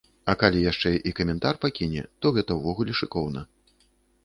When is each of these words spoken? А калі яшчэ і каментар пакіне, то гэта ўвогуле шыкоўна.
А 0.31 0.35
калі 0.43 0.63
яшчэ 0.71 0.91
і 1.09 1.13
каментар 1.19 1.59
пакіне, 1.67 2.01
то 2.21 2.33
гэта 2.39 2.51
ўвогуле 2.63 2.99
шыкоўна. 3.03 3.47